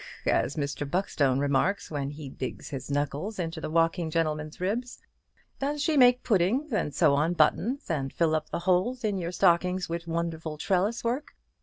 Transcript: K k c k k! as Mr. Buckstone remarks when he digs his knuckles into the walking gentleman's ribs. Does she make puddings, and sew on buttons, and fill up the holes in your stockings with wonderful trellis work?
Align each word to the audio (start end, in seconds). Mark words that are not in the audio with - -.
K 0.01 0.03
k 0.03 0.07
c 0.07 0.23
k 0.23 0.31
k! 0.31 0.31
as 0.45 0.55
Mr. 0.55 0.89
Buckstone 0.89 1.39
remarks 1.39 1.91
when 1.91 2.09
he 2.09 2.27
digs 2.27 2.69
his 2.69 2.89
knuckles 2.89 3.37
into 3.37 3.61
the 3.61 3.69
walking 3.69 4.09
gentleman's 4.09 4.59
ribs. 4.59 4.97
Does 5.59 5.83
she 5.83 5.95
make 5.95 6.23
puddings, 6.23 6.73
and 6.73 6.91
sew 6.91 7.13
on 7.13 7.33
buttons, 7.33 7.87
and 7.87 8.11
fill 8.11 8.33
up 8.33 8.49
the 8.49 8.57
holes 8.61 9.03
in 9.03 9.19
your 9.19 9.31
stockings 9.31 9.89
with 9.89 10.07
wonderful 10.07 10.57
trellis 10.57 11.03
work? 11.03 11.35